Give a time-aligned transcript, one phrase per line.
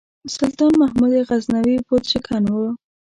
[0.35, 2.53] سلطان محمود غزنوي بُت شکن و.